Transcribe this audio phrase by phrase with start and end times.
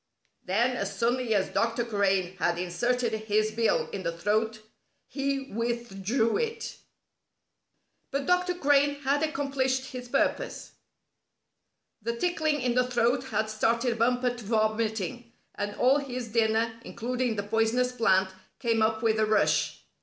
[0.43, 1.85] Then, as suddenly as Dr.
[1.85, 4.61] Crane had inserted his bill in the throat,
[5.05, 6.77] he withdrew it.
[8.09, 8.55] But Dr.
[8.55, 10.71] Crane had accomplished his purpose.
[12.01, 17.35] The tickling in the throat had started Bumper to vomiting, and all his dinner, including
[17.35, 19.83] the poisonous plant, came up with a rush.